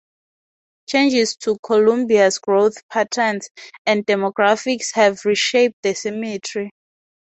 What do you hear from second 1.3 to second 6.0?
to Columbus growth patterns, and demographics have reshaped the